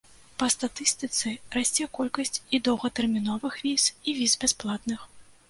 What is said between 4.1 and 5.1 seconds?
віз бясплатных.